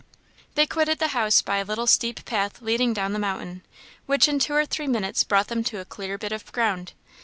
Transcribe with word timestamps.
They 0.55 0.65
quitted 0.65 0.97
the 0.97 1.09
house 1.09 1.43
by 1.43 1.57
a 1.57 1.63
little 1.63 1.85
steep 1.85 2.25
path 2.25 2.59
leading 2.59 2.91
down 2.91 3.13
the 3.13 3.19
mountain, 3.19 3.61
which 4.07 4.27
in 4.27 4.39
two 4.39 4.55
or 4.55 4.65
three 4.65 4.87
minutes 4.87 5.23
brought 5.23 5.47
them 5.47 5.63
to 5.65 5.77
a 5.77 5.85
clear 5.85 6.17
bit 6.17 6.31
of 6.31 6.51
ground. 6.51 6.93